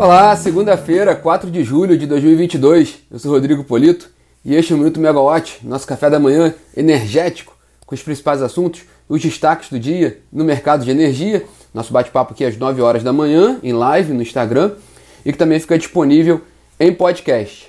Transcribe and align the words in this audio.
Olá, 0.00 0.36
segunda-feira, 0.36 1.16
4 1.16 1.50
de 1.50 1.64
julho 1.64 1.98
de 1.98 2.06
2022. 2.06 3.00
Eu 3.10 3.18
sou 3.18 3.32
Rodrigo 3.32 3.64
Polito 3.64 4.08
e 4.44 4.54
este 4.54 4.72
é 4.72 4.76
o 4.76 4.78
Minuto 4.78 5.00
Megawatt, 5.00 5.58
nosso 5.66 5.88
café 5.88 6.08
da 6.08 6.20
manhã 6.20 6.54
energético, 6.76 7.56
com 7.84 7.96
os 7.96 8.02
principais 8.04 8.40
assuntos, 8.40 8.82
os 9.08 9.20
destaques 9.20 9.70
do 9.70 9.76
dia 9.76 10.20
no 10.32 10.44
mercado 10.44 10.84
de 10.84 10.90
energia. 10.92 11.44
Nosso 11.74 11.92
bate-papo 11.92 12.32
aqui 12.32 12.44
às 12.44 12.56
9 12.56 12.80
horas 12.80 13.02
da 13.02 13.12
manhã, 13.12 13.58
em 13.60 13.72
live 13.72 14.12
no 14.12 14.22
Instagram, 14.22 14.70
e 15.26 15.32
que 15.32 15.38
também 15.38 15.58
fica 15.58 15.76
disponível 15.76 16.42
em 16.78 16.94
podcast. 16.94 17.68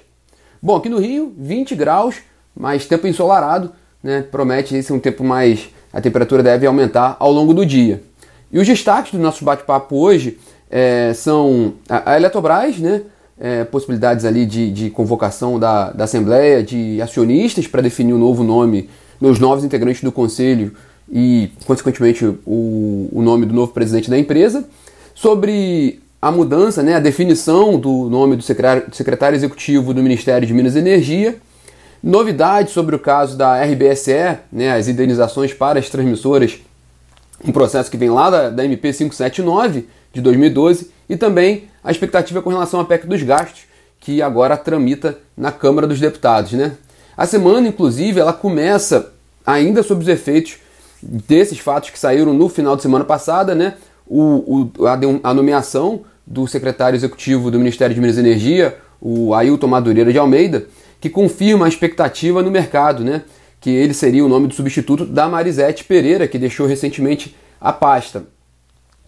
Bom, 0.62 0.76
aqui 0.76 0.88
no 0.88 1.00
Rio, 1.00 1.34
20 1.36 1.74
graus, 1.74 2.18
mais 2.56 2.86
tempo 2.86 3.08
ensolarado, 3.08 3.72
né? 4.04 4.22
Promete 4.22 4.76
esse 4.76 4.94
um 4.94 5.00
tempo 5.00 5.24
mais. 5.24 5.72
A 5.92 6.00
temperatura 6.00 6.44
deve 6.44 6.68
aumentar 6.68 7.18
ao 7.20 7.32
longo 7.32 7.56
do 7.56 7.66
dia. 7.66 8.04
E 8.52 8.60
os 8.60 8.68
destaques 8.68 9.14
do 9.14 9.18
nosso 9.18 9.44
bate-papo 9.44 9.96
hoje 9.96 10.38
é, 10.70 11.14
são 11.14 11.74
a, 11.88 12.14
a 12.14 12.18
Eletrobras, 12.18 12.78
né? 12.78 13.02
É, 13.42 13.64
possibilidades 13.64 14.26
ali 14.26 14.46
de, 14.46 14.70
de 14.70 14.90
convocação 14.90 15.58
da, 15.58 15.92
da 15.92 16.04
Assembleia 16.04 16.62
de 16.62 17.02
acionistas 17.02 17.68
para 17.68 17.82
definir 17.82 18.12
o 18.12 18.18
um 18.18 18.20
novo 18.20 18.44
nome 18.44 18.90
dos 19.20 19.40
novos 19.40 19.64
integrantes 19.64 20.04
do 20.04 20.12
Conselho 20.12 20.74
e, 21.10 21.50
consequentemente, 21.66 22.26
o, 22.26 23.10
o 23.10 23.22
nome 23.22 23.46
do 23.46 23.54
novo 23.54 23.72
presidente 23.72 24.10
da 24.10 24.18
empresa. 24.18 24.66
Sobre 25.16 26.02
a 26.22 26.32
mudança, 26.32 26.84
né, 26.84 26.96
a 26.96 27.00
definição 27.00 27.80
do 27.80 28.10
nome 28.10 28.36
do 28.36 28.44
secretário, 28.44 28.84
secretário 28.92 29.36
executivo 29.38 29.94
do 29.94 30.04
Ministério 30.04 30.46
de 30.46 30.54
Minas 30.54 30.76
e 30.76 30.80
Energia. 30.80 31.38
Novidades 32.04 32.74
sobre 32.74 32.96
o 32.96 33.00
caso 33.00 33.38
da 33.38 33.62
RBSE, 33.64 34.38
né, 34.52 34.74
as 34.74 34.88
indenizações 34.90 35.54
para 35.54 35.80
as 35.80 35.90
transmissoras, 35.90 36.60
um 37.44 37.54
processo 37.54 37.90
que 37.90 37.98
vem 37.98 38.10
lá 38.10 38.30
da, 38.30 38.50
da 38.50 38.66
MP 38.66 38.92
579 38.92 39.88
de 40.14 40.22
2012 40.22 40.92
e 41.08 41.18
também 41.18 41.70
a 41.84 41.92
expectativa 41.92 42.42
com 42.42 42.50
relação 42.50 42.80
à 42.80 42.86
PEC 42.86 43.08
dos 43.08 43.24
gastos, 43.24 43.64
que 44.00 44.22
agora 44.22 44.56
tramita 44.58 45.18
na 45.36 45.52
Câmara 45.52 45.88
dos 45.88 46.00
Deputados. 46.00 46.54
Né? 46.54 46.74
A 47.18 47.26
semana, 47.26 47.68
inclusive, 47.68 48.20
ela 48.20 48.34
começa 48.34 49.12
ainda 49.46 49.84
sob 49.84 50.02
os 50.02 50.08
efeitos 50.08 50.58
desses 51.02 51.60
fatos 51.60 51.90
que 51.90 52.00
saíram 52.00 52.34
no 52.34 52.50
final 52.50 52.76
de 52.76 52.82
semana 52.82 53.06
passada, 53.06 53.56
né? 53.56 53.76
O, 54.06 54.72
o, 54.78 54.88
a, 55.24 55.34
nomeação 55.34 56.02
do 56.26 56.48
secretário 56.48 56.98
executivo 56.98 57.52
do 57.52 57.60
Ministério 57.60 57.94
de 57.94 58.02
Minas 58.02 58.18
e 58.18 58.22
Energia, 58.22 58.78
o 59.00 59.34
Ailton 59.34 59.68
Madureira 59.68 60.12
de 60.12 60.18
Almeida, 60.18 60.66
que 61.00 61.10
confirma 61.10 61.66
a 61.66 61.70
expectativa 61.70 62.42
no 62.42 62.52
mercado, 62.52 63.04
né? 63.04 63.24
Que 63.62 63.70
ele 63.70 63.94
seria 63.94 64.26
o 64.26 64.30
nome 64.30 64.48
do 64.48 64.54
substituto 64.54 65.06
da 65.06 65.28
Marisete 65.28 65.84
Pereira, 65.84 66.28
que 66.28 66.38
deixou 66.38 66.66
recentemente 66.66 67.36
a 67.60 67.72
pasta. 67.72 68.24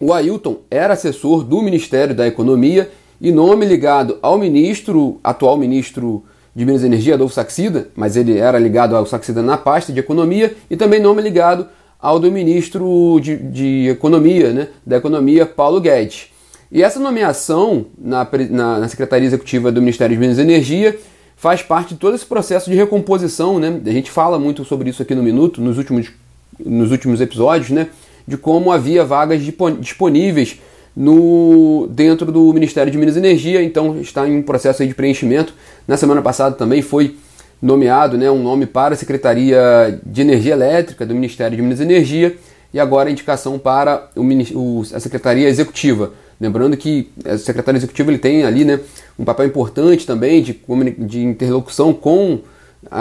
O 0.00 0.12
Ailton 0.12 0.58
era 0.70 0.94
assessor 0.94 1.44
do 1.44 1.62
Ministério 1.62 2.14
da 2.14 2.26
Economia 2.26 2.90
e 3.20 3.30
nome 3.30 3.64
ligado 3.64 4.18
ao 4.20 4.36
ministro, 4.36 5.20
atual 5.22 5.56
ministro 5.56 6.24
de 6.54 6.64
Minas 6.66 6.82
e 6.82 6.86
Energia, 6.86 7.14
Adolfo 7.14 7.34
Saxida, 7.34 7.88
mas 7.94 8.16
ele 8.16 8.36
era 8.36 8.58
ligado 8.58 8.96
ao 8.96 9.06
Saxida 9.06 9.42
na 9.42 9.56
pasta 9.56 9.92
de 9.92 10.00
Economia, 10.00 10.54
e 10.68 10.76
também 10.76 11.00
nome 11.00 11.22
ligado 11.22 11.68
ao 12.00 12.18
do 12.18 12.30
ministro 12.30 13.20
de, 13.22 13.36
de 13.36 13.88
Economia, 13.88 14.52
né, 14.52 14.68
da 14.84 14.96
Economia, 14.96 15.46
Paulo 15.46 15.80
Guedes. 15.80 16.30
E 16.70 16.82
essa 16.82 16.98
nomeação 16.98 17.86
na, 17.96 18.28
na, 18.50 18.78
na, 18.80 18.88
Secretaria 18.88 19.26
Executiva 19.26 19.70
do 19.70 19.80
Ministério 19.80 20.16
de 20.16 20.20
Minas 20.20 20.38
e 20.38 20.40
Energia 20.40 20.98
faz 21.36 21.62
parte 21.62 21.94
de 21.94 22.00
todo 22.00 22.14
esse 22.14 22.26
processo 22.26 22.70
de 22.70 22.76
recomposição, 22.76 23.58
né? 23.58 23.80
A 23.84 23.90
gente 23.90 24.10
fala 24.10 24.38
muito 24.38 24.64
sobre 24.64 24.88
isso 24.90 25.02
aqui 25.02 25.14
no 25.14 25.22
Minuto, 25.22 25.60
nos 25.60 25.76
últimos, 25.76 26.10
nos 26.58 26.90
últimos 26.90 27.20
episódios, 27.20 27.70
né? 27.70 27.88
De 28.26 28.36
como 28.36 28.70
havia 28.70 29.04
vagas 29.04 29.40
disponíveis 29.80 30.58
no 30.96 31.88
dentro 31.90 32.30
do 32.30 32.52
Ministério 32.52 32.92
de 32.92 32.98
Minas 32.98 33.16
e 33.16 33.18
Energia, 33.18 33.62
então 33.62 33.98
está 34.00 34.28
em 34.28 34.42
processo 34.42 34.86
de 34.86 34.94
preenchimento. 34.94 35.54
Na 35.88 35.96
semana 35.96 36.20
passada 36.20 36.54
também 36.54 36.82
foi 36.82 37.16
nomeado 37.60 38.18
né, 38.18 38.30
um 38.30 38.42
nome 38.42 38.66
para 38.66 38.94
a 38.94 38.96
Secretaria 38.96 40.00
de 40.04 40.20
Energia 40.20 40.52
Elétrica 40.52 41.06
do 41.06 41.14
Ministério 41.14 41.56
de 41.56 41.62
Minas 41.62 41.80
e 41.80 41.84
Energia 41.84 42.36
e 42.74 42.80
agora 42.80 43.08
a 43.08 43.12
indicação 43.12 43.58
para 43.58 44.10
o, 44.16 44.82
a 44.94 45.00
Secretaria 45.00 45.48
Executiva. 45.48 46.12
Lembrando 46.40 46.76
que 46.76 47.10
a 47.24 47.38
Secretaria 47.38 47.78
Executiva 47.78 48.10
ele 48.10 48.18
tem 48.18 48.42
ali 48.42 48.64
né, 48.64 48.80
um 49.18 49.24
papel 49.24 49.46
importante 49.46 50.06
também 50.06 50.42
de, 50.42 50.60
de 50.98 51.22
interlocução 51.22 51.92
com 51.92 52.40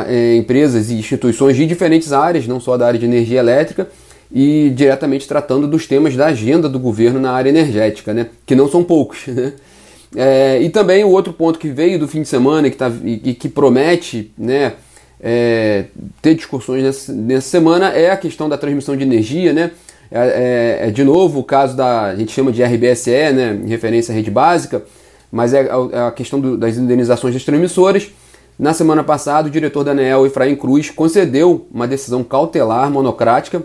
é, 0.07 0.35
empresas 0.35 0.91
e 0.91 0.95
instituições 0.95 1.57
de 1.57 1.65
diferentes 1.65 2.13
áreas, 2.13 2.47
não 2.47 2.59
só 2.59 2.77
da 2.77 2.85
área 2.85 2.99
de 2.99 3.05
energia 3.05 3.39
elétrica, 3.39 3.89
e 4.33 4.71
diretamente 4.73 5.27
tratando 5.27 5.67
dos 5.67 5.85
temas 5.85 6.15
da 6.15 6.27
agenda 6.27 6.69
do 6.69 6.79
governo 6.79 7.19
na 7.19 7.31
área 7.31 7.49
energética, 7.49 8.13
né? 8.13 8.27
que 8.45 8.55
não 8.55 8.69
são 8.69 8.83
poucos. 8.83 9.27
Né? 9.27 9.53
É, 10.15 10.61
e 10.61 10.69
também 10.69 11.03
o 11.03 11.09
outro 11.09 11.31
ponto 11.31 11.57
que 11.57 11.69
veio 11.69 11.97
do 11.97 12.07
fim 12.07 12.21
de 12.21 12.27
semana 12.27 12.69
que, 12.69 12.75
tá, 12.75 12.91
e, 13.03 13.33
que 13.33 13.47
promete 13.47 14.31
né, 14.37 14.73
é, 15.21 15.85
ter 16.21 16.35
discussões 16.35 16.83
nessa, 16.83 17.13
nessa, 17.13 17.49
semana 17.49 17.89
é 17.89 18.11
a 18.11 18.17
questão 18.17 18.49
da 18.49 18.57
transmissão 18.57 18.95
de 18.95 19.03
energia. 19.03 19.53
Né? 19.53 19.71
É, 20.11 20.79
é, 20.81 20.87
é 20.87 20.91
de 20.91 21.03
novo 21.03 21.39
o 21.39 21.43
caso 21.43 21.77
da. 21.77 22.07
a 22.07 22.15
gente 22.15 22.31
chama 22.31 22.51
de 22.51 22.61
RBSE, 22.61 23.31
né, 23.33 23.59
em 23.63 23.69
referência 23.69 24.11
à 24.11 24.15
rede 24.15 24.29
básica, 24.29 24.83
mas 25.31 25.53
é 25.53 25.61
a, 25.61 25.97
é 25.97 26.07
a 26.07 26.11
questão 26.11 26.39
do, 26.41 26.57
das 26.57 26.77
indenizações 26.77 27.33
das 27.33 27.45
transmissoras. 27.45 28.11
Na 28.59 28.73
semana 28.73 29.03
passada, 29.03 29.47
o 29.47 29.51
diretor 29.51 29.83
da 29.83 29.91
ANEEL, 29.91 30.25
Efraim 30.25 30.55
Cruz, 30.55 30.89
concedeu 30.89 31.65
uma 31.73 31.87
decisão 31.87 32.21
cautelar 32.21 32.91
monocrática 32.91 33.63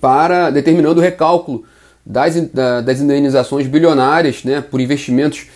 para 0.00 0.50
determinando 0.50 1.00
o 1.00 1.02
recálculo 1.02 1.64
das, 2.04 2.34
das 2.84 3.00
indenizações 3.00 3.66
bilionárias 3.66 4.44
né, 4.44 4.60
por 4.60 4.80
investimentos 4.80 5.46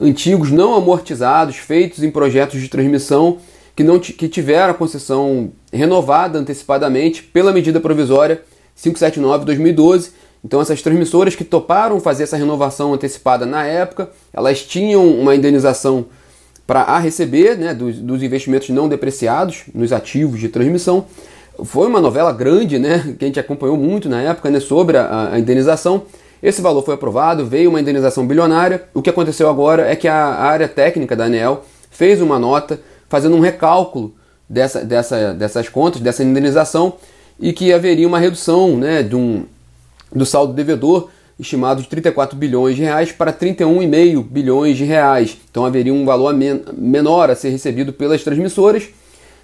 antigos 0.00 0.50
não 0.50 0.74
amortizados 0.74 1.56
feitos 1.56 2.02
em 2.02 2.10
projetos 2.10 2.60
de 2.60 2.68
transmissão 2.68 3.38
que, 3.76 3.82
não 3.82 3.98
que 3.98 4.28
tiveram 4.28 4.72
a 4.72 4.74
concessão 4.74 5.52
renovada 5.72 6.38
antecipadamente 6.38 7.22
pela 7.22 7.52
medida 7.52 7.80
provisória 7.80 8.42
579-2012. 8.78 10.10
Então 10.44 10.60
essas 10.60 10.82
transmissoras 10.82 11.34
que 11.34 11.44
toparam 11.44 11.98
fazer 12.00 12.24
essa 12.24 12.36
renovação 12.36 12.92
antecipada 12.92 13.46
na 13.46 13.64
época, 13.64 14.10
elas 14.32 14.62
tinham 14.62 15.06
uma 15.08 15.34
indenização 15.34 16.06
para 16.66 16.98
receber 16.98 17.56
né, 17.56 17.74
dos, 17.74 17.98
dos 17.98 18.22
investimentos 18.22 18.68
não 18.70 18.88
depreciados 18.88 19.64
nos 19.74 19.92
ativos 19.92 20.40
de 20.40 20.48
transmissão 20.48 21.06
foi 21.62 21.86
uma 21.86 22.00
novela 22.00 22.32
grande, 22.32 22.78
né, 22.78 23.14
que 23.18 23.24
a 23.24 23.28
gente 23.28 23.38
acompanhou 23.38 23.76
muito 23.76 24.08
na 24.08 24.20
época, 24.22 24.50
né, 24.50 24.60
sobre 24.60 24.96
a, 24.96 25.32
a 25.32 25.38
indenização. 25.38 26.02
Esse 26.42 26.60
valor 26.60 26.82
foi 26.82 26.94
aprovado, 26.94 27.46
veio 27.46 27.70
uma 27.70 27.80
indenização 27.80 28.26
bilionária. 28.26 28.84
O 28.92 29.00
que 29.00 29.10
aconteceu 29.10 29.48
agora 29.48 29.88
é 29.88 29.96
que 29.96 30.08
a 30.08 30.16
área 30.16 30.68
técnica 30.68 31.16
da 31.16 31.24
ANEL 31.24 31.64
fez 31.90 32.20
uma 32.20 32.38
nota 32.38 32.80
fazendo 33.08 33.36
um 33.36 33.40
recálculo 33.40 34.14
dessa, 34.48 34.84
dessa, 34.84 35.32
dessas 35.32 35.68
contas, 35.68 36.00
dessa 36.00 36.22
indenização, 36.22 36.94
e 37.38 37.52
que 37.52 37.72
haveria 37.72 38.06
uma 38.06 38.18
redução 38.18 38.76
né, 38.76 39.02
de 39.02 39.16
um, 39.16 39.44
do 40.12 40.26
saldo 40.26 40.52
devedor 40.52 41.08
estimado 41.38 41.82
de 41.82 41.88
34 41.88 42.36
bilhões 42.36 42.76
de 42.76 42.82
reais 42.82 43.10
para 43.10 43.32
31,5 43.32 44.22
bilhões 44.22 44.76
de 44.76 44.84
reais. 44.84 45.36
Então 45.50 45.64
haveria 45.64 45.92
um 45.92 46.04
valor 46.04 46.34
men 46.34 46.62
menor 46.76 47.30
a 47.30 47.34
ser 47.34 47.50
recebido 47.50 47.92
pelas 47.92 48.22
transmissoras. 48.22 48.88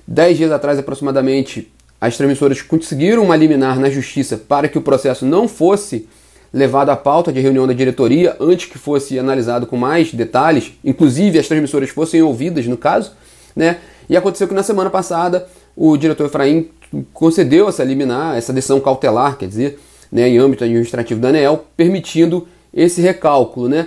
Dez 0.06 0.36
dias 0.36 0.52
atrás, 0.52 0.78
aproximadamente, 0.78 1.70
as 2.00 2.16
transmissoras 2.16 2.62
conseguiram 2.62 3.24
uma 3.24 3.36
liminar 3.36 3.78
na 3.78 3.90
justiça 3.90 4.36
para 4.36 4.68
que 4.68 4.78
o 4.78 4.82
processo 4.82 5.26
não 5.26 5.46
fosse 5.46 6.08
levado 6.52 6.90
à 6.90 6.96
pauta 6.96 7.32
de 7.32 7.40
reunião 7.40 7.66
da 7.66 7.72
diretoria 7.72 8.36
antes 8.40 8.66
que 8.66 8.78
fosse 8.78 9.18
analisado 9.18 9.66
com 9.66 9.76
mais 9.76 10.12
detalhes, 10.12 10.72
inclusive 10.84 11.38
as 11.38 11.46
transmissoras 11.46 11.90
fossem 11.90 12.22
ouvidas 12.22 12.66
no 12.66 12.76
caso, 12.76 13.12
né? 13.54 13.78
E 14.08 14.16
aconteceu 14.16 14.48
que 14.48 14.54
na 14.54 14.62
semana 14.62 14.90
passada 14.90 15.46
o 15.76 15.96
diretor 15.96 16.26
Efraim 16.26 16.68
concedeu 17.12 17.68
essa 17.68 17.84
liminar, 17.84 18.36
essa 18.36 18.52
decisão 18.52 18.80
cautelar, 18.80 19.36
quer 19.36 19.46
dizer, 19.46 19.78
né, 20.10 20.28
em 20.28 20.38
âmbito 20.38 20.64
administrativo 20.64 21.20
da 21.20 21.28
ANEL, 21.28 21.66
permitindo 21.76 22.48
esse 22.74 23.00
recálculo, 23.00 23.68
né? 23.68 23.86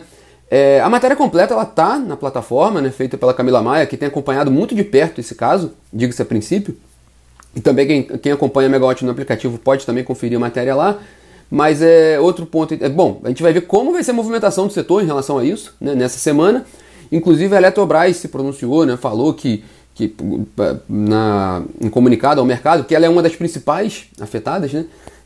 É, 0.50 0.80
a 0.82 0.90
matéria 0.90 1.16
completa 1.16 1.54
ela 1.54 1.66
tá 1.66 1.98
na 1.98 2.16
plataforma, 2.16 2.80
né, 2.80 2.92
feita 2.92 3.18
pela 3.18 3.34
Camila 3.34 3.62
Maia, 3.62 3.88
que 3.88 3.98
tem 3.98 4.08
acompanhado 4.08 4.52
muito 4.52 4.76
de 4.76 4.84
perto 4.84 5.20
esse 5.20 5.34
caso, 5.36 5.74
diga-se 5.92 6.22
a 6.22 6.26
princípio. 6.26 6.78
E 7.56 7.62
também 7.62 7.86
quem, 7.88 8.04
quem 8.04 8.32
acompanha 8.32 8.68
a 8.68 8.72
Megawatt 8.72 9.04
no 9.06 9.12
aplicativo 9.12 9.58
pode 9.58 9.86
também 9.86 10.04
conferir 10.04 10.38
a 10.38 10.40
matéria 10.40 10.76
lá. 10.76 11.00
Mas 11.50 11.82
é 11.82 12.20
outro 12.20 12.46
ponto. 12.46 12.74
É, 12.74 12.90
bom, 12.90 13.22
a 13.24 13.28
gente 13.28 13.44
vai 13.44 13.54
ver 13.54 13.62
como 13.62 13.92
vai 13.92 14.04
ser 14.04 14.12
a 14.12 14.14
movimentação 14.16 14.66
do 14.66 14.74
setor 14.74 15.04
em 15.04 15.06
relação 15.06 15.38
a 15.38 15.46
isso 15.46 15.76
né, 15.80 15.94
nessa 15.94 16.18
semana. 16.18 16.66
Inclusive 17.12 17.54
a 17.54 17.60
Eletrobras 17.60 18.18
se 18.18 18.28
pronunciou, 18.28 18.86
né, 18.88 18.98
falou 18.98 19.34
que, 19.36 19.64
que 19.94 20.16
na, 20.90 21.62
em 21.80 21.90
comunicado 21.90 22.42
ao 22.42 22.46
mercado 22.46 22.84
que 22.86 22.96
ela 22.96 23.06
é 23.06 23.10
uma 23.10 23.22
das 23.22 23.36
principais 23.36 24.06
afetadas, 24.20 24.74
né, 24.74 24.86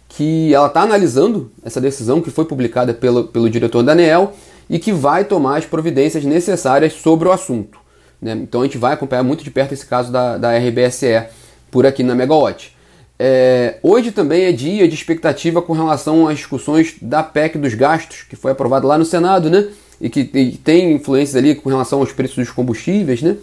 que 0.09 0.53
ela 0.53 0.67
está 0.67 0.81
analisando 0.81 1.49
essa 1.63 1.79
decisão 1.79 2.21
que 2.21 2.29
foi 2.29 2.43
publicada 2.43 2.93
pelo, 2.93 3.25
pelo 3.25 3.49
diretor 3.49 3.81
da 3.81 3.93
ANEEL 3.93 4.33
e 4.69 4.79
que 4.79 4.91
vai 4.91 5.23
tomar 5.23 5.57
as 5.57 5.65
providências 5.65 6.25
necessárias 6.25 6.91
sobre 6.91 7.29
o 7.29 7.31
assunto. 7.31 7.79
Né? 8.21 8.33
Então 8.33 8.61
a 8.61 8.63
gente 8.65 8.77
vai 8.77 8.93
acompanhar 8.93 9.23
muito 9.23 9.45
de 9.45 9.51
perto 9.51 9.73
esse 9.73 9.85
caso 9.85 10.11
da, 10.11 10.37
da 10.37 10.57
RBSE 10.57 11.25
por 11.77 11.85
aqui 11.85 12.01
na 12.01 12.15
Megawatt. 12.15 12.75
É, 13.19 13.77
hoje 13.83 14.11
também 14.11 14.45
é 14.45 14.51
dia 14.51 14.87
de 14.87 14.95
expectativa 14.95 15.61
com 15.61 15.73
relação 15.73 16.27
às 16.27 16.37
discussões 16.37 16.95
da 16.99 17.21
PEC 17.21 17.55
dos 17.59 17.75
gastos, 17.75 18.23
que 18.23 18.35
foi 18.35 18.51
aprovada 18.51 18.87
lá 18.87 18.97
no 18.97 19.05
Senado, 19.05 19.47
né? 19.47 19.67
e 20.01 20.09
que 20.09 20.23
tem 20.63 20.93
influências 20.93 21.35
ali 21.35 21.53
com 21.53 21.69
relação 21.69 21.99
aos 21.99 22.11
preços 22.11 22.37
dos 22.37 22.49
combustíveis, 22.49 23.21
né? 23.21 23.37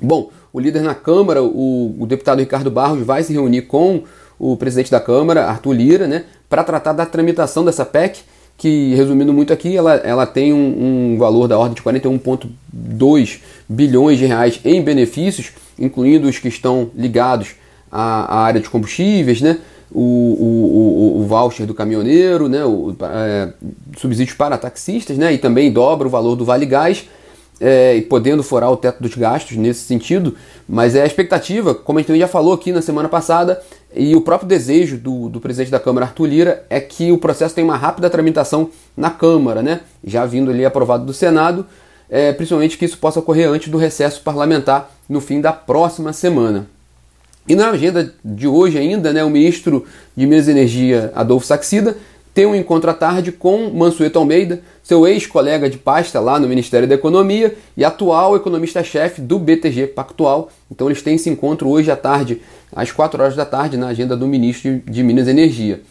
Bom, 0.00 0.32
o 0.52 0.58
líder 0.58 0.82
na 0.82 0.92
Câmara, 0.92 1.40
o, 1.40 1.94
o 2.00 2.04
deputado 2.04 2.40
Ricardo 2.40 2.68
Barros, 2.68 3.06
vai 3.06 3.22
se 3.22 3.32
reunir 3.32 3.62
com 3.62 4.02
o 4.40 4.56
presidente 4.56 4.90
da 4.90 4.98
Câmara, 4.98 5.46
Arthur 5.46 5.72
Lira, 5.72 6.08
né, 6.08 6.24
para 6.48 6.64
tratar 6.64 6.94
da 6.94 7.06
tramitação 7.06 7.64
dessa 7.64 7.84
PEC, 7.84 8.22
que, 8.56 8.94
resumindo 8.94 9.32
muito 9.32 9.52
aqui, 9.52 9.76
ela, 9.76 9.94
ela 9.96 10.26
tem 10.26 10.52
um, 10.52 11.14
um 11.14 11.18
valor 11.18 11.48
da 11.48 11.58
ordem 11.58 11.74
de 11.74 11.82
41,2 11.82 13.40
bilhões 13.68 14.18
de 14.18 14.26
reais 14.26 14.60
em 14.64 14.80
benefícios, 14.82 15.52
incluindo 15.78 16.28
os 16.28 16.38
que 16.38 16.48
estão 16.48 16.90
ligados 16.94 17.56
à, 17.90 18.36
à 18.36 18.40
área 18.44 18.60
de 18.60 18.70
combustíveis, 18.70 19.40
né, 19.40 19.58
o, 19.90 20.00
o, 20.00 21.18
o, 21.18 21.20
o, 21.20 21.26
voucher 21.26 21.66
do 21.66 21.74
caminhoneiro, 21.74 22.48
né, 22.48 22.64
o, 22.64 22.94
é, 23.02 23.52
subsídios 23.98 24.36
para 24.36 24.56
taxistas, 24.56 25.18
né, 25.18 25.32
e 25.32 25.38
também 25.38 25.70
dobra 25.70 26.06
o 26.06 26.10
valor 26.10 26.36
do 26.36 26.44
Vale 26.44 26.64
Gás, 26.64 27.06
é, 27.60 28.00
podendo 28.02 28.42
forar 28.42 28.70
o 28.72 28.76
teto 28.76 29.02
dos 29.02 29.14
gastos 29.14 29.56
nesse 29.56 29.80
sentido, 29.80 30.34
mas 30.68 30.94
é 30.94 31.02
a 31.02 31.06
expectativa, 31.06 31.74
como 31.74 31.98
a 31.98 32.02
gente 32.02 32.18
já 32.18 32.26
falou 32.26 32.54
aqui 32.54 32.72
na 32.72 32.82
semana 32.82 33.08
passada, 33.08 33.62
e 33.94 34.16
o 34.16 34.20
próprio 34.20 34.48
desejo 34.48 34.96
do, 34.96 35.28
do 35.28 35.40
presidente 35.40 35.70
da 35.70 35.80
Câmara, 35.80 36.06
Arthur 36.06 36.26
Lira, 36.26 36.66
é 36.70 36.80
que 36.80 37.12
o 37.12 37.18
processo 37.18 37.54
tenha 37.54 37.64
uma 37.64 37.76
rápida 37.76 38.08
tramitação 38.08 38.70
na 38.96 39.10
Câmara, 39.10 39.62
né, 39.62 39.80
já 40.04 40.24
vindo 40.24 40.50
ali 40.50 40.64
aprovado 40.64 41.04
do 41.04 41.12
Senado, 41.12 41.66
é, 42.08 42.32
principalmente 42.32 42.76
que 42.76 42.84
isso 42.84 42.98
possa 42.98 43.20
ocorrer 43.20 43.48
antes 43.48 43.68
do 43.68 43.78
recesso 43.78 44.22
parlamentar 44.22 44.90
no 45.08 45.20
fim 45.20 45.40
da 45.40 45.52
próxima 45.52 46.12
semana. 46.12 46.66
E 47.46 47.54
na 47.54 47.70
agenda 47.70 48.14
de 48.24 48.46
hoje 48.46 48.78
ainda, 48.78 49.12
né, 49.12 49.24
o 49.24 49.30
ministro 49.30 49.84
de 50.16 50.26
Minas 50.26 50.46
e 50.46 50.52
Energia, 50.52 51.10
Adolfo 51.14 51.46
Saxida, 51.46 51.96
tem 52.34 52.46
um 52.46 52.54
encontro 52.54 52.90
à 52.90 52.94
tarde 52.94 53.30
com 53.30 53.70
Mansueto 53.70 54.18
Almeida, 54.18 54.62
seu 54.82 55.06
ex-colega 55.06 55.68
de 55.68 55.76
pasta 55.76 56.18
lá 56.18 56.40
no 56.40 56.48
Ministério 56.48 56.88
da 56.88 56.94
Economia 56.94 57.54
e 57.76 57.84
atual 57.84 58.34
economista-chefe 58.34 59.20
do 59.20 59.38
BTG 59.38 59.88
Pactual. 59.88 60.50
Então 60.70 60.88
eles 60.88 61.02
têm 61.02 61.16
esse 61.16 61.28
encontro 61.28 61.68
hoje 61.68 61.90
à 61.90 61.96
tarde, 61.96 62.40
às 62.74 62.90
4 62.90 63.22
horas 63.22 63.36
da 63.36 63.44
tarde, 63.44 63.76
na 63.76 63.88
agenda 63.88 64.16
do 64.16 64.26
ministro 64.26 64.80
de 64.86 65.02
Minas 65.02 65.28
e 65.28 65.30
Energia. 65.30 65.82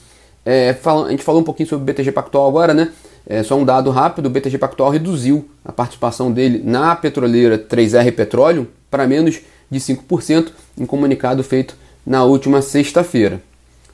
É, 0.43 0.75
a 0.83 1.11
gente 1.11 1.23
falou 1.23 1.41
um 1.41 1.43
pouquinho 1.43 1.69
sobre 1.69 1.83
o 1.83 1.85
BTG 1.85 2.11
Pactual 2.11 2.47
agora, 2.47 2.73
né? 2.73 2.91
É, 3.27 3.43
só 3.43 3.55
um 3.55 3.63
dado 3.63 3.91
rápido, 3.91 4.25
o 4.25 4.29
BTG 4.29 4.57
Pactual 4.57 4.89
reduziu 4.89 5.47
a 5.63 5.71
participação 5.71 6.31
dele 6.31 6.59
na 6.65 6.95
petroleira 6.95 7.57
3R 7.57 8.11
Petróleo 8.13 8.67
para 8.89 9.05
menos 9.05 9.41
de 9.69 9.79
5% 9.79 10.47
em 10.77 10.85
comunicado 10.87 11.43
feito 11.43 11.75
na 12.05 12.23
última 12.23 12.63
sexta-feira. 12.63 13.39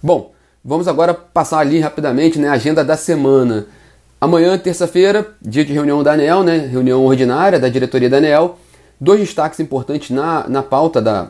Bom, 0.01 0.31
Vamos 0.63 0.87
agora 0.87 1.13
passar 1.13 1.59
ali 1.59 1.79
rapidamente 1.79 2.39
né, 2.39 2.47
a 2.49 2.53
agenda 2.53 2.83
da 2.83 2.97
semana. 2.97 3.67
Amanhã, 4.19 4.57
terça-feira, 4.57 5.27
dia 5.41 5.63
de 5.63 5.71
reunião 5.71 6.01
da 6.03 6.13
ANEL, 6.13 6.43
né, 6.43 6.57
reunião 6.57 7.05
ordinária 7.05 7.59
da 7.59 7.69
diretoria 7.69 8.09
da 8.09 8.17
ANEL. 8.17 8.57
Dois 8.99 9.19
destaques 9.19 9.59
importantes 9.59 10.09
na, 10.09 10.47
na 10.49 10.63
pauta 10.63 11.01
da, 11.01 11.29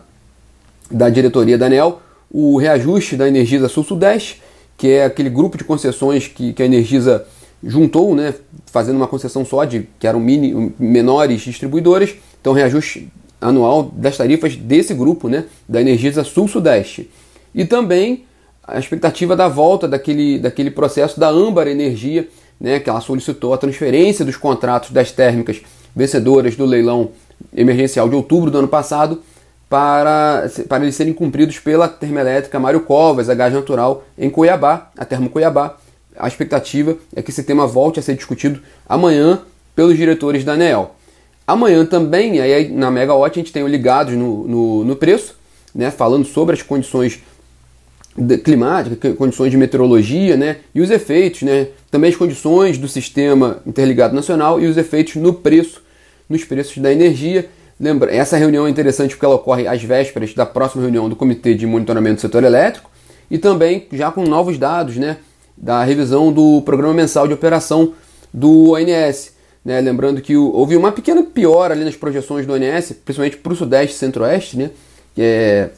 da 0.89 1.09
diretoria 1.09 1.57
da 1.57 1.65
ANEL. 1.65 2.01
O 2.31 2.57
reajuste 2.57 3.15
da 3.15 3.27
Energisa 3.27 3.67
Sul-Sudeste, 3.67 4.41
que 4.77 4.89
é 4.89 5.05
aquele 5.05 5.29
grupo 5.29 5.57
de 5.57 5.63
concessões 5.63 6.27
que, 6.27 6.53
que 6.53 6.63
a 6.63 6.65
Energisa 6.65 7.25
juntou, 7.63 8.15
né, 8.15 8.33
fazendo 8.67 8.95
uma 8.95 9.07
concessão 9.07 9.43
só 9.43 9.65
de 9.65 9.87
que 9.99 10.07
eram 10.07 10.19
mini, 10.19 10.73
menores 10.79 11.41
distribuidoras. 11.41 12.15
Então, 12.39 12.53
reajuste 12.53 13.11
anual 13.41 13.91
das 13.93 14.17
tarifas 14.17 14.55
desse 14.55 14.93
grupo, 14.93 15.27
né, 15.27 15.45
da 15.67 15.81
Energisa 15.81 16.23
Sul-Sudeste. 16.23 17.09
E 17.53 17.65
também 17.65 18.26
a 18.67 18.77
expectativa 18.77 19.35
da 19.35 19.47
volta 19.47 19.87
daquele, 19.87 20.37
daquele 20.37 20.69
processo 20.69 21.19
da 21.19 21.29
Âmbar 21.29 21.67
Energia, 21.67 22.27
né, 22.59 22.79
que 22.79 22.89
ela 22.89 22.99
solicitou 22.99 23.53
a 23.53 23.57
transferência 23.57 24.25
dos 24.25 24.35
contratos 24.35 24.91
das 24.91 25.11
térmicas 25.11 25.61
vencedoras 25.95 26.55
do 26.55 26.65
leilão 26.65 27.11
emergencial 27.55 28.09
de 28.09 28.15
outubro 28.15 28.51
do 28.51 28.57
ano 28.57 28.67
passado 28.67 29.21
para, 29.69 30.49
para 30.67 30.83
eles 30.83 30.95
serem 30.95 31.13
cumpridos 31.13 31.59
pela 31.59 31.87
termoelétrica 31.87 32.59
Mário 32.59 32.81
Covas, 32.81 33.29
a 33.29 33.35
gás 33.35 33.53
natural, 33.53 34.03
em 34.17 34.29
Cuiabá, 34.29 34.91
a 34.97 35.05
Termo 35.05 35.29
Cuiabá. 35.29 35.77
A 36.17 36.27
expectativa 36.27 36.97
é 37.15 37.21
que 37.21 37.31
esse 37.31 37.43
tema 37.43 37.67
volte 37.67 37.99
a 37.99 38.03
ser 38.03 38.15
discutido 38.15 38.59
amanhã 38.87 39.41
pelos 39.75 39.95
diretores 39.95 40.43
da 40.43 40.53
ANEEL. 40.53 40.91
Amanhã 41.45 41.85
também, 41.85 42.41
aí 42.41 42.69
na 42.69 42.89
Megawatt, 42.89 43.39
a 43.39 43.41
gente 43.41 43.53
tem 43.53 43.63
o 43.63 43.67
ligados 43.67 44.13
no, 44.15 44.47
no, 44.47 44.83
no 44.83 44.95
preço, 44.95 45.35
né, 45.73 45.91
falando 45.91 46.25
sobre 46.25 46.55
as 46.55 46.61
condições 46.61 47.21
climática, 48.43 49.13
condições 49.13 49.51
de 49.51 49.57
meteorologia, 49.57 50.35
né, 50.35 50.57
e 50.73 50.81
os 50.81 50.89
efeitos, 50.89 51.43
né, 51.43 51.67
também 51.91 52.09
as 52.09 52.15
condições 52.15 52.77
do 52.77 52.87
sistema 52.87 53.61
interligado 53.65 54.15
nacional 54.15 54.59
e 54.59 54.65
os 54.65 54.75
efeitos 54.75 55.15
no 55.15 55.33
preço, 55.33 55.83
nos 56.27 56.43
preços 56.43 56.77
da 56.79 56.91
energia. 56.91 57.47
Lembra, 57.79 58.11
essa 58.11 58.35
reunião 58.35 58.65
é 58.65 58.69
interessante 58.69 59.11
porque 59.11 59.25
ela 59.25 59.35
ocorre 59.35 59.67
às 59.67 59.83
vésperas 59.83 60.33
da 60.33 60.45
próxima 60.45 60.81
reunião 60.81 61.07
do 61.07 61.15
Comitê 61.15 61.53
de 61.53 61.67
Monitoramento 61.67 62.15
do 62.15 62.21
Setor 62.21 62.43
Elétrico 62.43 62.89
e 63.29 63.37
também 63.37 63.87
já 63.93 64.11
com 64.11 64.23
novos 64.23 64.57
dados, 64.57 64.97
né, 64.97 65.17
da 65.55 65.83
revisão 65.83 66.31
do 66.31 66.61
Programa 66.63 66.93
Mensal 66.93 67.27
de 67.27 67.33
Operação 67.33 67.93
do 68.33 68.71
ONS. 68.71 69.37
Né, 69.63 69.81
lembrando 69.81 70.21
que 70.21 70.35
houve 70.35 70.77
uma 70.77 70.93
pequena 70.93 71.21
piora 71.21 71.73
ali 71.73 71.83
nas 71.83 71.95
projeções 71.95 72.45
do 72.45 72.53
ONS, 72.53 72.93
principalmente 73.03 73.37
para 73.37 73.53
o 73.53 73.55
Sudeste 73.55 73.95
e 73.95 73.99
Centro-Oeste, 73.99 74.57
né, 74.57 74.71
que 75.13 75.21
é 75.21 75.69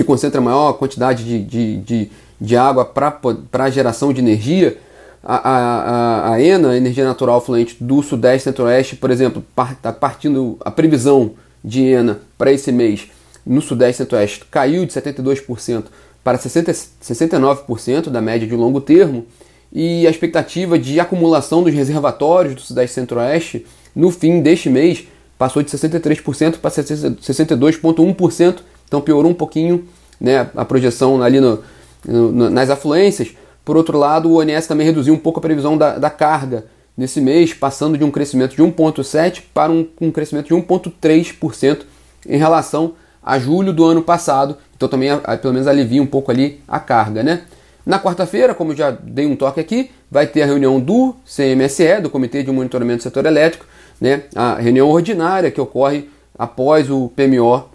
que 0.00 0.04
concentra 0.04 0.40
maior 0.40 0.72
quantidade 0.74 1.22
de, 1.24 1.42
de, 1.42 1.76
de, 1.76 2.10
de 2.40 2.56
água 2.56 2.84
para 2.84 3.64
a 3.64 3.70
geração 3.70 4.12
de 4.12 4.20
energia, 4.20 4.78
a, 5.22 5.36
a, 5.36 6.32
a, 6.32 6.42
ENA, 6.42 6.74
Energia 6.74 7.04
Natural 7.04 7.40
Fluente 7.44 7.76
do 7.78 8.02
Sudeste 8.02 8.44
Centro-Oeste, 8.44 8.96
por 8.96 9.10
exemplo, 9.10 9.44
está 9.70 9.92
partindo 9.92 10.56
a 10.64 10.70
previsão 10.70 11.32
de 11.62 11.82
ENA 11.84 12.20
para 12.38 12.50
esse 12.50 12.72
mês 12.72 13.08
no 13.44 13.60
Sudeste 13.60 13.98
Centro-Oeste 13.98 14.44
caiu 14.50 14.86
de 14.86 14.92
72% 14.92 15.84
para 16.22 16.38
60, 16.38 16.72
69% 16.72 18.10
da 18.10 18.20
média 18.20 18.46
de 18.46 18.54
longo 18.54 18.80
termo, 18.80 19.26
e 19.72 20.06
a 20.06 20.10
expectativa 20.10 20.78
de 20.78 20.98
acumulação 20.98 21.62
dos 21.62 21.72
reservatórios 21.72 22.54
do 22.54 22.60
Sudeste 22.60 22.94
Centro-Oeste 22.94 23.64
no 23.94 24.10
fim 24.10 24.40
deste 24.40 24.68
mês 24.68 25.06
passou 25.38 25.62
de 25.62 25.70
63% 25.70 26.58
para 26.58 26.70
62,1%, 26.70 28.58
então 28.90 29.00
piorou 29.00 29.30
um 29.30 29.34
pouquinho 29.34 29.84
né, 30.20 30.50
a 30.56 30.64
projeção 30.64 31.22
ali 31.22 31.38
no, 31.38 31.62
no, 32.04 32.50
nas 32.50 32.70
afluências. 32.70 33.28
Por 33.64 33.76
outro 33.76 33.96
lado, 33.96 34.28
o 34.28 34.40
ONS 34.40 34.66
também 34.66 34.84
reduziu 34.84 35.14
um 35.14 35.18
pouco 35.18 35.38
a 35.38 35.42
previsão 35.42 35.78
da, 35.78 35.96
da 35.96 36.10
carga 36.10 36.64
nesse 36.96 37.20
mês, 37.20 37.54
passando 37.54 37.96
de 37.96 38.02
um 38.02 38.10
crescimento 38.10 38.56
de 38.56 38.62
1,7% 38.62 39.42
para 39.54 39.70
um, 39.70 39.86
um 40.00 40.10
crescimento 40.10 40.48
de 40.48 40.54
1,3% 40.54 41.82
em 42.28 42.36
relação 42.36 42.94
a 43.22 43.38
julho 43.38 43.72
do 43.72 43.84
ano 43.84 44.02
passado. 44.02 44.56
Então 44.76 44.88
também 44.88 45.10
a, 45.10 45.20
a, 45.22 45.36
pelo 45.38 45.54
menos 45.54 45.68
alivia 45.68 46.02
um 46.02 46.06
pouco 46.06 46.32
ali 46.32 46.60
a 46.66 46.80
carga. 46.80 47.22
Né? 47.22 47.42
Na 47.86 48.00
quarta-feira, 48.00 48.56
como 48.56 48.74
já 48.74 48.90
dei 48.90 49.24
um 49.24 49.36
toque 49.36 49.60
aqui, 49.60 49.92
vai 50.10 50.26
ter 50.26 50.42
a 50.42 50.46
reunião 50.46 50.80
do 50.80 51.14
CMSE, 51.24 52.00
do 52.02 52.10
Comitê 52.10 52.42
de 52.42 52.50
Monitoramento 52.50 52.98
do 52.98 53.02
Setor 53.04 53.24
Elétrico, 53.24 53.66
né? 54.00 54.24
a 54.34 54.56
reunião 54.56 54.90
ordinária 54.90 55.48
que 55.48 55.60
ocorre 55.60 56.10
após 56.36 56.90
o 56.90 57.08
PMO 57.14 57.69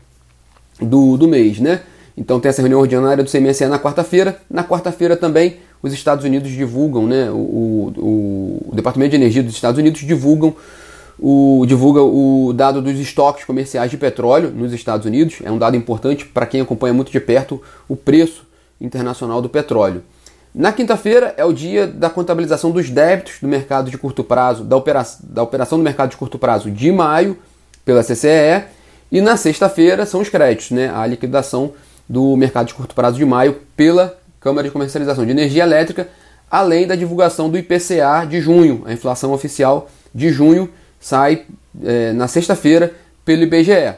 do, 0.81 1.17
do 1.17 1.27
mês, 1.27 1.59
né? 1.59 1.81
Então 2.17 2.39
tem 2.39 2.49
essa 2.49 2.61
reunião 2.61 2.79
ordinária 2.79 3.23
do 3.23 3.29
CMSE 3.29 3.65
na 3.67 3.79
quarta-feira. 3.79 4.39
Na 4.49 4.63
quarta-feira 4.63 5.17
também 5.17 5.57
os 5.81 5.93
Estados 5.93 6.23
Unidos 6.25 6.49
divulgam, 6.51 7.05
né? 7.05 7.29
O, 7.29 7.35
o, 7.97 8.63
o, 8.69 8.75
Departamento 8.75 9.11
de 9.11 9.17
Energia 9.17 9.43
dos 9.43 9.53
Estados 9.53 9.77
Unidos 9.77 10.01
divulgam 10.01 10.55
o, 11.19 11.65
divulga 11.67 12.01
o 12.01 12.53
dado 12.53 12.81
dos 12.81 12.99
estoques 12.99 13.45
comerciais 13.45 13.91
de 13.91 13.97
petróleo 13.97 14.49
nos 14.49 14.73
Estados 14.73 15.05
Unidos. 15.05 15.37
É 15.43 15.51
um 15.51 15.57
dado 15.57 15.75
importante 15.75 16.25
para 16.25 16.45
quem 16.45 16.61
acompanha 16.61 16.93
muito 16.93 17.11
de 17.11 17.19
perto 17.19 17.61
o 17.87 17.95
preço 17.95 18.45
internacional 18.79 19.41
do 19.41 19.49
petróleo. 19.49 20.01
Na 20.53 20.71
quinta-feira 20.71 21.33
é 21.35 21.43
o 21.43 21.51
dia 21.51 21.85
da 21.85 22.09
contabilização 22.09 22.71
dos 22.71 22.89
débitos 22.89 23.39
do 23.41 23.47
mercado 23.47 23.91
de 23.91 23.97
curto 23.97 24.23
prazo, 24.23 24.63
da, 24.63 24.77
opera, 24.77 25.05
da 25.21 25.43
operação 25.43 25.77
do 25.77 25.83
mercado 25.83 26.11
de 26.11 26.17
curto 26.17 26.39
prazo 26.39 26.71
de 26.71 26.91
maio 26.93 27.37
pela 27.83 28.01
CCE 28.01 28.63
e 29.11 29.21
na 29.21 29.37
sexta-feira 29.37 30.05
são 30.05 30.21
os 30.21 30.29
créditos, 30.29 30.71
né? 30.71 30.91
a 30.93 31.05
liquidação 31.05 31.73
do 32.07 32.35
mercado 32.35 32.67
de 32.67 32.73
curto 32.73 32.93
prazo 32.95 33.17
de 33.17 33.25
maio 33.25 33.61
pela 33.75 34.17
Câmara 34.39 34.67
de 34.67 34.71
Comercialização 34.71 35.25
de 35.25 35.31
Energia 35.31 35.63
Elétrica, 35.63 36.07
além 36.49 36.85
da 36.85 36.95
divulgação 36.95 37.49
do 37.49 37.57
IPCA 37.57 38.25
de 38.29 38.39
junho. 38.39 38.83
A 38.85 38.93
inflação 38.93 39.33
oficial 39.33 39.89
de 40.13 40.29
junho 40.29 40.69
sai 40.99 41.43
é, 41.83 42.13
na 42.13 42.27
sexta-feira 42.27 42.93
pelo 43.23 43.43
IBGE. 43.43 43.95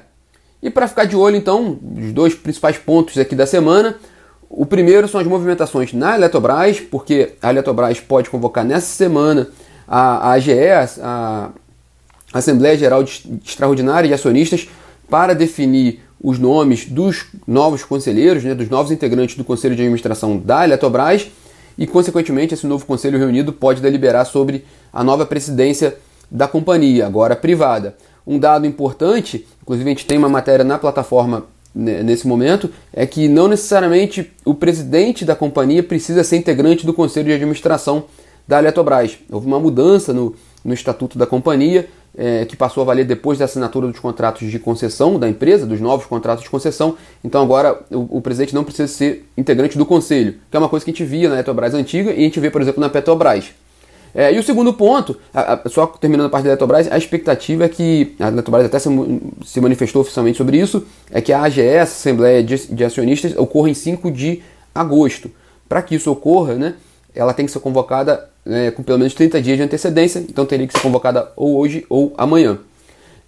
E 0.62 0.70
para 0.70 0.88
ficar 0.88 1.06
de 1.06 1.16
olho, 1.16 1.36
então, 1.36 1.78
os 1.98 2.12
dois 2.14 2.34
principais 2.34 2.78
pontos 2.78 3.18
aqui 3.18 3.36
da 3.36 3.46
semana. 3.46 3.96
O 4.50 4.66
primeiro 4.66 5.08
são 5.08 5.20
as 5.20 5.28
movimentações 5.28 5.94
na 5.94 6.16
Eletrobras, 6.16 6.80
porque 6.80 7.34
a 7.42 7.50
Eletrobras 7.50 8.00
pode 8.00 8.30
convocar 8.30 8.64
nessa 8.64 8.88
semana 8.88 9.50
a, 9.88 10.32
AGE, 10.32 10.54
a 11.02 11.50
Assembleia 12.34 12.78
Geral 12.78 13.04
Extraordinária 13.04 14.08
de 14.08 14.14
Acionistas, 14.14 14.68
para 15.10 15.34
definir 15.34 16.02
os 16.22 16.40
nomes 16.40 16.86
dos 16.86 17.26
novos 17.46 17.84
conselheiros, 17.84 18.44
né, 18.44 18.56
dos 18.56 18.70
novos 18.70 18.92
integrantes 18.92 19.36
do 19.36 19.44
Conselho 19.44 19.76
de 19.76 19.82
Administração 19.82 20.38
da 20.38 20.64
Eletrobras 20.64 21.28
e, 21.78 21.86
consequentemente, 21.86 22.54
esse 22.54 22.66
novo 22.66 22.86
conselho 22.86 23.20
reunido 23.20 23.54
pode 23.54 23.82
deliberar 23.82 24.26
sobre 24.26 24.66
a 24.92 25.04
nova 25.04 25.26
presidência 25.26 25.98
da 26.30 26.48
companhia, 26.48 27.06
agora 27.06 27.36
privada. 27.36 27.96
Um 28.26 28.40
dado 28.40 28.66
importante, 28.66 29.48
inclusive 29.62 29.90
a 29.90 29.94
gente 29.94 30.06
tem 30.06 30.18
uma 30.18 30.28
matéria 30.28 30.66
na 30.66 30.78
plataforma 30.78 31.46
nesse 31.74 32.28
momento, 32.28 32.72
é 32.92 33.06
que 33.06 33.28
não 33.28 33.48
necessariamente 33.48 34.32
o 34.44 34.56
presidente 34.56 35.24
da 35.24 35.36
companhia 35.36 35.84
precisa 35.84 36.24
ser 36.24 36.38
integrante 36.38 36.86
do 36.86 36.94
conselho 36.94 37.28
de 37.28 37.34
administração 37.34 38.06
da 38.48 38.58
Eletrobras. 38.58 39.20
Houve 39.32 39.46
uma 39.46 39.60
mudança 39.60 40.12
no, 40.12 40.36
no 40.66 40.74
estatuto 40.74 41.18
da 41.18 41.28
companhia, 41.28 41.88
é, 42.17 42.45
que 42.45 42.55
passou 42.55 42.81
a 42.81 42.86
valer 42.86 43.05
depois 43.05 43.38
da 43.38 43.45
assinatura 43.45 43.88
dos 43.88 44.00
contratos 44.00 44.50
de 44.50 44.57
concessão 44.57 45.19
da 45.19 45.29
empresa, 45.29 45.65
dos 45.65 45.79
novos 45.79 46.07
contratos 46.07 46.43
de 46.43 46.50
concessão. 46.50 46.97
Então 47.24 47.43
agora 47.43 47.79
o, 47.91 48.17
o, 48.17 48.21
presidente 48.21 48.55
não 48.55 48.63
precisa 48.63 48.88
ser 48.88 49.29
integrante 49.38 49.77
do 49.77 49.86
conselho, 49.86 50.36
que 50.50 50.57
é 50.57 50.59
uma 50.59 50.67
coisa 50.67 50.83
que 50.83 50.89
a 50.89 50.93
gente 50.93 51.05
via 51.05 51.29
na 51.29 51.36
Eletrobras 51.36 51.75
antiga 51.75 52.12
e 52.12 52.17
a 52.17 52.21
gente 52.21 52.39
vê, 52.39 52.50
por 52.50 52.62
exemplo, 52.62 52.81
na 52.81 52.89
Petrobras. 52.89 53.51
É, 54.15 54.33
e 54.33 54.39
o 54.39 54.43
segundo 54.43 54.74
ponto, 54.74 55.15
a, 55.31 55.53
a, 55.53 55.69
só 55.69 55.86
terminando 55.86 56.25
a 56.25 56.29
parte 56.29 56.45
da 56.45 56.50
Eletrobras, 56.50 56.91
a 56.91 56.97
expectativa 56.97 57.65
é 57.65 57.69
que, 57.69 58.15
a 58.19 58.29
Eletrobras 58.29 58.65
até 58.65 58.79
se, 58.79 58.89
se 59.45 59.62
manifestou 59.62 60.01
oficialmente 60.01 60.39
sobre 60.39 60.57
isso, 60.57 60.83
é 61.12 61.21
que 61.21 61.31
a 61.31 61.43
AGS, 61.43 61.91
Assembleia 61.91 62.41
de, 62.43 62.74
de 62.74 62.83
Acionistas, 62.83 63.38
ocorra 63.38 63.69
em 63.69 63.75
5 63.75 64.09
de 64.09 64.41
agosto. 64.74 65.29
Para 65.69 65.83
que 65.83 65.93
isso 65.93 66.12
ocorra, 66.12 66.55
né, 66.55 66.74
ela 67.13 67.33
tem 67.33 67.45
que 67.45 67.51
ser 67.51 67.59
convocada 67.59 68.27
é, 68.50 68.72
com 68.72 68.84
pelo 68.84 68.98
menos 68.98 69.13
30 69.13 69.42
dias 69.42 69.58
de 69.58 69.63
antecedência, 69.63 70.20
então 70.20 70.46
teria 70.46 70.68
que 70.68 70.74
ser 70.74 70.82
convocada 70.82 71.32
ou 71.36 71.58
hoje 71.58 71.86
ou 71.89 72.13
amanhã. 72.18 72.60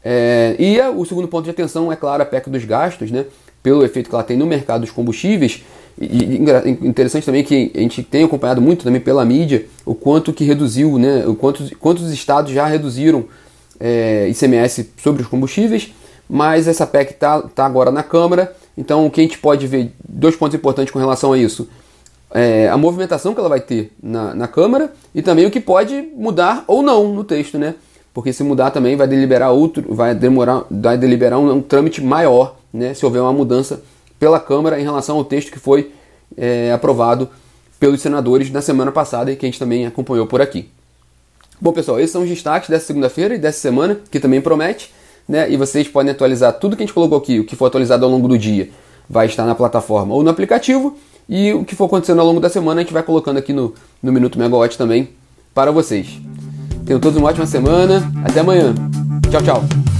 É, 0.04 0.56
e 0.58 0.80
o 0.96 1.06
segundo 1.06 1.28
ponto 1.28 1.44
de 1.44 1.50
atenção 1.50 1.92
é, 1.92 1.96
claro, 1.96 2.24
a 2.24 2.26
PEC 2.26 2.50
dos 2.50 2.64
gastos, 2.64 3.12
né, 3.12 3.26
pelo 3.62 3.84
efeito 3.84 4.10
que 4.10 4.16
ela 4.16 4.24
tem 4.24 4.38
no 4.38 4.46
mercado 4.46 4.82
dos 4.82 4.92
combustíveis, 4.92 5.64
e, 6.00 6.38
interessante 6.82 7.26
também 7.26 7.44
que 7.44 7.72
a 7.76 7.80
gente 7.80 8.02
tem 8.02 8.24
acompanhado 8.24 8.62
muito 8.62 8.86
também 8.86 9.02
pela 9.02 9.26
mídia 9.26 9.66
o 9.86 9.94
quanto 9.94 10.32
que 10.32 10.46
reduziu, 10.46 10.98
né, 10.98 11.26
o 11.28 11.36
quanto, 11.36 11.76
quantos 11.78 12.10
estados 12.12 12.54
já 12.54 12.66
reduziram 12.66 13.26
é, 13.80 14.30
ICMS 14.30 14.92
sobre 15.02 15.22
os 15.22 15.28
combustíveis, 15.28 15.94
mas 16.30 16.68
essa 16.68 16.88
PEC 16.88 17.12
está 17.12 17.42
tá 17.42 17.66
agora 17.66 17.92
na 17.92 18.04
Câmara, 18.04 18.56
então 18.78 19.06
o 19.06 19.12
que 19.12 19.20
a 19.20 19.24
gente 19.24 19.38
pode 19.38 19.68
ver, 19.68 19.92
dois 20.08 20.36
pontos 20.36 20.56
importantes 20.56 20.92
com 20.92 21.00
relação 21.00 21.34
a 21.34 21.38
isso, 21.38 21.68
é, 22.32 22.70
a 22.70 22.78
movimentação 22.78 23.34
que 23.34 23.40
ela 23.40 23.50
vai 23.50 23.60
ter 23.60 23.92
na, 24.02 24.34
na 24.36 24.48
Câmara 24.48 24.94
e 25.14 25.22
também 25.22 25.46
o 25.46 25.52
que 25.52 25.60
pode 25.60 26.10
mudar 26.16 26.64
ou 26.68 26.82
não 26.82 27.14
no 27.14 27.24
texto, 27.24 27.58
né? 27.58 27.76
Porque 28.14 28.34
se 28.34 28.44
mudar 28.44 28.72
também 28.72 28.96
vai 28.96 29.08
deliberar 29.08 29.52
outro, 29.52 29.94
vai 29.94 30.14
demorar, 30.14 30.64
vai 30.70 30.98
deliberar 30.98 31.40
um, 31.40 31.52
um 31.52 31.62
trâmite 31.62 32.04
maior, 32.04 32.56
né? 32.74 32.94
Se 32.94 33.06
houver 33.06 33.22
uma 33.22 33.34
mudança 33.34 33.82
pela 34.20 34.40
Câmara 34.40 34.80
em 34.80 34.84
relação 34.84 35.18
ao 35.18 35.24
texto 35.24 35.52
que 35.52 35.60
foi 35.60 35.92
é, 36.38 36.72
aprovado 36.72 37.30
pelos 37.80 38.02
senadores 38.02 38.52
na 38.52 38.62
semana 38.62 38.92
passada 38.92 39.32
e 39.32 39.36
que 39.36 39.46
a 39.46 39.50
gente 39.50 39.60
também 39.60 39.86
acompanhou 39.86 40.28
por 40.28 40.42
aqui. 40.42 40.70
Bom, 41.62 41.72
pessoal, 41.72 42.00
esses 42.00 42.12
são 42.12 42.24
os 42.24 42.30
destaques 42.30 42.70
dessa 42.70 42.86
segunda-feira 42.86 43.36
e 43.36 43.38
dessa 43.38 43.60
semana, 43.60 44.00
que 44.10 44.20
também 44.20 44.42
promete, 44.42 44.94
né? 45.28 45.50
E 45.50 45.58
vocês 45.58 45.88
podem 45.88 46.12
atualizar 46.12 46.54
tudo 46.54 46.76
que 46.76 46.84
a 46.84 46.86
gente 46.86 46.94
colocou 46.94 47.18
aqui, 47.18 47.40
o 47.40 47.46
que 47.46 47.56
for 47.56 47.66
atualizado 47.66 48.06
ao 48.06 48.12
longo 48.12 48.28
do 48.28 48.38
dia, 48.38 48.70
vai 49.10 49.26
estar 49.26 49.46
na 49.46 49.56
plataforma 49.56 50.14
ou 50.14 50.24
no 50.24 50.30
aplicativo. 50.30 50.98
E 51.30 51.54
o 51.54 51.64
que 51.64 51.76
for 51.76 51.86
acontecendo 51.86 52.20
ao 52.20 52.26
longo 52.26 52.40
da 52.40 52.50
semana, 52.50 52.82
a 52.82 52.84
gente 52.84 52.92
vai 52.92 53.04
colocando 53.04 53.38
aqui 53.38 53.54
no, 53.54 53.76
no 54.02 54.12
Minuto 54.12 54.40
Megawatt 54.40 54.76
também 54.76 55.10
para 55.54 55.72
vocês. 55.72 56.20
Tenham 56.86 57.00
todos 57.00 57.20
uma 57.20 57.30
ótima 57.30 57.46
semana. 57.46 58.12
Até 58.26 58.40
amanhã. 58.40 58.74
Tchau, 59.30 59.44
tchau. 59.44 59.99